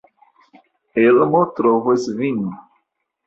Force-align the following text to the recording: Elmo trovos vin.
Elmo 1.03 1.41
trovos 1.59 2.09
vin. 2.23 2.39